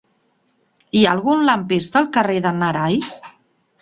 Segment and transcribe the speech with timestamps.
[0.95, 2.99] Hi ha algun lampista al carrer de n'Arai?